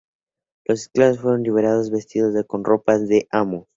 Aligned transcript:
Los 0.65 0.81
esclavos 0.81 1.19
fueron 1.19 1.43
liberados 1.43 1.89
y 1.89 1.91
vestidos 1.91 2.33
con 2.47 2.63
ropas 2.63 3.07
de 3.07 3.19
sus 3.19 3.27
amos. 3.29 3.67